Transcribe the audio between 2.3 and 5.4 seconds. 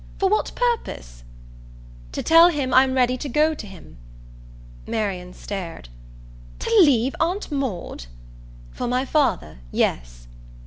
him I'm ready to go to him." Marian